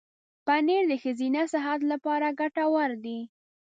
پنېر 0.45 0.83
د 0.91 0.93
ښځینه 1.03 1.41
صحت 1.53 1.79
لپاره 1.91 2.27
ګټور 2.39 2.89
دی. 3.03 3.19